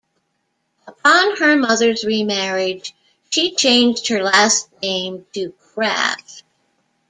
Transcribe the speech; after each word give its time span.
Upon 0.87 1.37
her 1.37 1.55
mother's 1.55 2.03
remarriage, 2.03 2.95
she 3.29 3.53
changed 3.53 4.07
her 4.07 4.23
last 4.23 4.67
name 4.81 5.27
to 5.35 5.51
"Kraft". 5.75 6.41